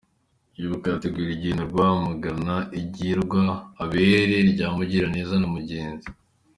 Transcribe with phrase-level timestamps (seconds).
[0.63, 3.43] Ibuka yateguye urugendo rwamagana igirwa
[3.83, 6.07] abere rya Mugiraneza na Mugenzi